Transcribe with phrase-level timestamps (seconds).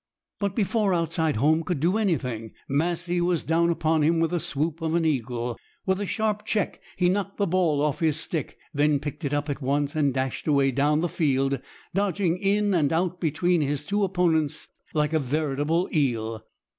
[0.39, 4.81] But before outside home could do anything, Massie was down upon him with the swoop
[4.81, 5.59] of an eagle.
[5.85, 9.47] With a sharp check he knocked the ball off his stick, then picked it up
[9.47, 11.59] at once, and dashed away down the field,
[11.93, 16.41] dodging in and out between his two opponents like a veritable eel.